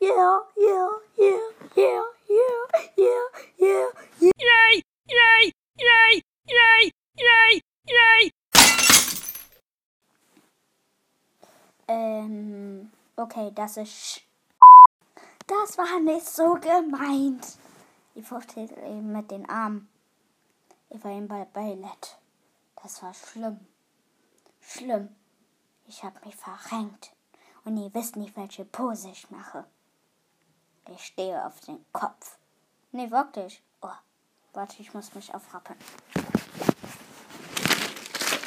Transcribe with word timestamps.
yeah, 0.00 0.40
yeah, 0.56 0.88
yeah, 1.16 1.38
yeah, 1.76 2.02
yeah, 2.28 2.64
yeah, 2.96 3.24
yeah, 3.58 3.86
yeah. 4.20 4.32
Yay! 4.38 4.82
Yay! 5.08 5.52
Yay! 5.78 6.22
Yay! 6.48 6.92
Yay! 7.16 7.62
Yay! 7.86 8.32
Ähm, 11.88 12.90
okay, 13.16 13.50
das 13.54 13.76
ist. 13.76 14.22
Das 15.46 15.76
war 15.78 15.98
nicht 16.00 16.26
so 16.26 16.54
gemeint. 16.54 17.58
Ich 18.14 18.26
fuchtelt 18.26 18.70
eben 18.72 19.12
mit 19.12 19.30
den 19.30 19.48
Armen. 19.48 19.88
Ich 20.90 21.02
war 21.02 21.10
eben 21.10 21.26
bei 21.28 21.44
Ballett. 21.44 22.18
Das 22.82 23.02
war 23.02 23.12
schlimm. 23.14 23.58
Schlimm. 24.60 25.08
Ich 25.86 26.04
habe 26.04 26.24
mich 26.24 26.36
verrenkt. 26.36 27.12
Und 27.64 27.76
ihr 27.76 27.92
wisst 27.94 28.16
nicht, 28.16 28.36
welche 28.36 28.64
Pose 28.64 29.10
ich 29.10 29.30
mache. 29.30 29.64
Ich 30.88 31.04
stehe 31.04 31.44
auf 31.44 31.60
den 31.60 31.84
Kopf. 31.92 32.38
Nee, 32.92 33.10
wirklich. 33.10 33.62
Oh, 33.82 33.88
warte, 34.52 34.80
ich 34.80 34.92
muss 34.94 35.14
mich 35.14 35.32
aufrappeln. 35.34 35.78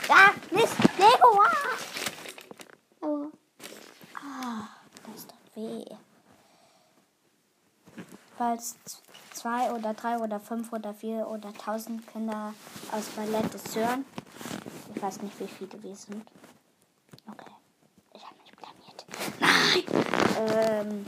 Ah, 0.10 0.32
Mist, 0.52 0.78
Lego, 0.98 1.42
ah! 1.42 1.78
Oh. 3.02 3.32
Ah, 4.16 4.68
das 5.06 5.26
tut 5.28 5.56
weh. 5.56 5.86
Falls 8.38 8.76
zwei 9.32 9.72
oder 9.72 9.94
drei 9.94 10.18
oder 10.18 10.40
fünf 10.40 10.74
oder 10.74 10.94
vier 10.94 11.28
oder 11.28 11.54
tausend 11.54 12.06
Kinder 12.08 12.54
aus 12.92 13.06
Ballett 13.16 13.54
das 13.54 13.76
hören, 13.76 14.06
ich 14.94 15.02
weiß 15.02 15.22
nicht, 15.22 15.40
wie 15.40 15.48
viele 15.48 15.82
wir 15.82 15.96
sind. 15.96 16.26
Okay, 17.30 17.52
ich 18.14 18.24
habe 18.26 18.36
mich 18.42 18.52
blamiert. 18.56 19.06
Nein! 19.40 20.33
Ähm, 20.50 21.06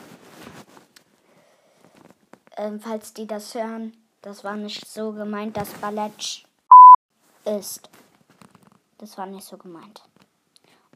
ähm, 2.57 2.80
falls 2.80 3.13
die 3.13 3.27
das 3.27 3.53
hören, 3.53 3.95
das 4.22 4.44
war 4.44 4.55
nicht 4.55 4.88
so 4.88 5.11
gemeint, 5.11 5.58
dass 5.58 5.73
Ballett 5.73 6.45
ist. 7.44 7.89
Das 8.97 9.17
war 9.17 9.25
nicht 9.25 9.45
so 9.45 9.58
gemeint. 9.58 10.02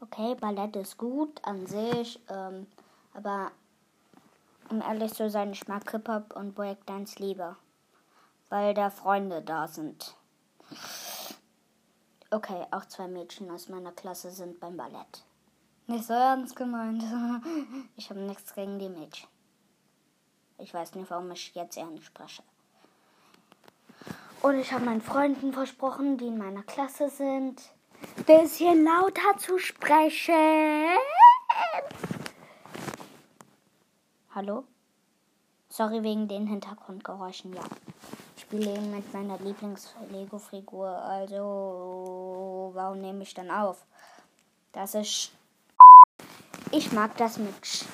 Okay, 0.00 0.34
Ballett 0.34 0.76
ist 0.76 0.96
gut 0.96 1.44
an 1.44 1.66
sich, 1.66 2.18
ähm, 2.30 2.66
aber 3.12 3.50
um 4.70 4.80
ehrlich 4.80 5.12
zu 5.12 5.28
sein, 5.28 5.52
ich 5.52 5.68
mag 5.68 5.90
Hip-Hop 5.90 6.34
und 6.34 6.54
Breakdance 6.54 7.20
lieber, 7.22 7.56
weil 8.48 8.72
da 8.72 8.88
Freunde 8.88 9.42
da 9.42 9.68
sind. 9.68 10.14
Okay, 12.30 12.64
auch 12.70 12.86
zwei 12.86 13.08
Mädchen 13.08 13.50
aus 13.50 13.68
meiner 13.68 13.92
Klasse 13.92 14.30
sind 14.30 14.60
beim 14.60 14.76
Ballett. 14.76 15.24
Nicht 15.90 16.04
so 16.04 16.12
ernst 16.12 16.54
gemeint. 16.54 17.02
Ich 17.96 18.10
habe 18.10 18.20
nichts 18.20 18.54
gegen 18.54 18.78
die 18.78 18.88
Mädchen. 18.88 19.28
Ich 20.58 20.72
weiß 20.72 20.94
nicht, 20.94 21.10
warum 21.10 21.32
ich 21.32 21.52
jetzt 21.56 21.76
nicht 21.76 22.04
spreche. 22.04 22.44
Und 24.40 24.60
ich 24.60 24.72
habe 24.72 24.84
meinen 24.84 25.00
Freunden 25.00 25.52
versprochen, 25.52 26.16
die 26.16 26.28
in 26.28 26.38
meiner 26.38 26.62
Klasse 26.62 27.10
sind, 27.10 27.60
bisschen 28.24 28.84
lauter 28.84 29.36
zu 29.38 29.58
sprechen. 29.58 30.96
Hallo? 34.32 34.62
Sorry 35.68 36.04
wegen 36.04 36.28
den 36.28 36.46
Hintergrundgeräuschen, 36.46 37.52
ja. 37.52 37.64
Ich 38.36 38.42
spiele 38.42 38.76
eben 38.76 38.92
mit 38.92 39.12
meiner 39.12 39.38
Lieblings-Lego-Figur, 39.38 40.88
also 40.88 42.70
warum 42.74 43.00
nehme 43.00 43.24
ich 43.24 43.34
dann 43.34 43.50
auf? 43.50 43.84
Das 44.70 44.94
ist. 44.94 45.32
Ich 46.72 46.92
mag 46.92 47.16
das 47.16 47.36
mit. 47.36 47.66
Sch. 47.66 47.84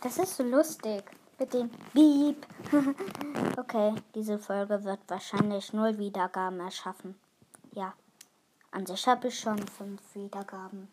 Das 0.00 0.18
ist 0.18 0.36
so 0.36 0.42
lustig. 0.42 1.04
Mit 1.38 1.54
dem 1.54 1.70
Beep. 1.92 2.44
okay, 3.58 3.94
diese 4.14 4.38
Folge 4.38 4.82
wird 4.82 5.00
wahrscheinlich 5.06 5.72
null 5.72 5.98
Wiedergaben 5.98 6.58
erschaffen. 6.58 7.16
Ja. 7.72 7.94
An 8.72 8.86
sich 8.86 9.06
habe 9.06 9.28
ich 9.28 9.38
schon 9.38 9.58
fünf 9.68 10.00
Wiedergaben. 10.14 10.88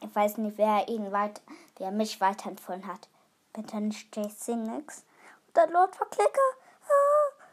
Ich 0.00 0.14
weiß 0.14 0.38
nicht, 0.38 0.58
wer 0.58 0.88
ihn 0.88 1.12
weit, 1.12 1.40
wer 1.78 1.92
mich 1.92 2.20
weiterempfohlen 2.20 2.86
hat. 2.86 3.08
Bitte 3.52 3.80
nicht 3.80 4.16
JC 4.16 4.56
nix. 4.56 5.04
Oder 5.50 5.68
Lord 5.68 5.94
Verklicker. 5.94 6.50
Ah. 6.82 7.44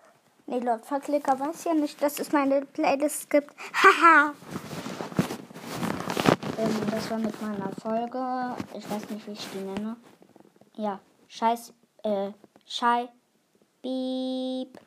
Nee, 0.48 0.60
Lord 0.60 0.86
Verklicker 0.86 1.40
weiß 1.40 1.66
ja 1.66 1.76
nicht, 1.76 2.02
dass 2.02 2.20
es 2.20 2.32
meine 2.32 2.66
Playlist 2.66 3.30
gibt. 3.30 3.54
Haha. 3.74 4.34
Ähm, 6.62 6.92
das 6.92 7.10
war 7.10 7.18
mit 7.18 7.42
meiner 7.42 7.72
Folge. 7.82 8.56
Ich 8.78 8.90
weiß 8.90 9.10
nicht, 9.10 9.28
wie 9.28 9.32
ich 9.32 9.48
die 9.52 9.60
nenne. 9.60 9.96
Ja. 10.76 11.00
Scheiß, 11.28 11.74
äh, 12.04 12.32
Schei, 12.68 13.10
Beep. 13.82 14.80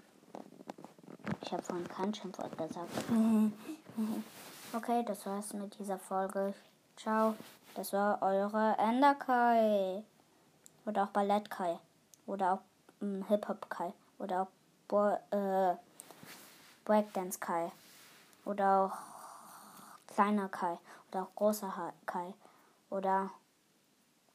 Ich 1.42 1.52
habe 1.52 1.62
vorhin 1.62 1.88
kein 1.88 2.14
Schimpfwort 2.14 2.56
gesagt. 2.56 2.90
Okay, 4.76 5.04
das 5.06 5.24
war's 5.24 5.52
mit 5.52 5.78
dieser 5.78 6.00
Folge. 6.00 6.52
Ciao. 6.96 7.36
Das 7.76 7.92
war 7.92 8.20
eure 8.22 8.74
Enderkai. 8.76 10.02
Oder 10.84 11.04
auch 11.04 11.10
Ballettkai. 11.10 11.78
Oder 12.26 12.54
auch 12.54 12.60
ähm, 13.00 13.24
Hip-Hop-Kai. 13.28 13.92
Oder 14.18 14.42
auch 14.42 14.48
Bo 14.88 15.10
äh, 15.30 15.76
Breakdance-Kai. 16.84 17.70
Oder 18.44 18.80
auch 18.80 19.13
kleiner 20.14 20.48
Kai. 20.48 20.78
Oder 21.10 21.22
auch 21.22 21.34
großer 21.34 21.92
Kai. 22.06 22.34
Oder 22.90 23.30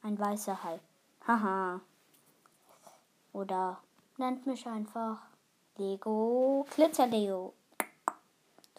ein 0.02 0.18
weißer 0.18 0.62
Hai. 0.62 0.78
Haha. 1.26 1.80
Oder 3.32 3.78
nennt 4.16 4.46
mich 4.46 4.66
einfach 4.66 5.18
Lego 5.76 6.66
Glitzerleo. 6.74 7.54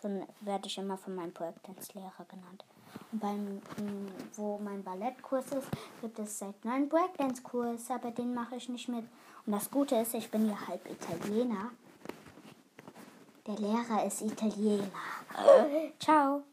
So 0.01 0.09
werde 0.41 0.67
ich 0.67 0.77
immer 0.77 0.97
von 0.97 1.15
meinem 1.15 1.31
Breakdance-Lehrer 1.31 2.25
genannt. 2.27 2.65
Und 3.11 3.19
beim, 3.19 3.61
m, 3.77 4.07
wo 4.35 4.57
mein 4.57 4.83
Ballettkurs 4.83 5.51
ist, 5.51 5.67
gibt 6.01 6.17
es 6.19 6.39
seit 6.39 6.65
neun 6.65 6.89
Breakdance-Kurs, 6.89 7.91
aber 7.91 8.11
den 8.11 8.33
mache 8.33 8.55
ich 8.55 8.67
nicht 8.67 8.89
mit. 8.89 9.05
Und 9.45 9.53
das 9.53 9.69
Gute 9.69 9.95
ist, 9.95 10.13
ich 10.15 10.29
bin 10.29 10.47
ja 10.49 10.55
halb 10.67 10.89
Italiener. 10.89 11.71
Der 13.45 13.55
Lehrer 13.55 14.05
ist 14.05 14.21
Italiener. 14.21 14.89
Ciao. 15.99 16.43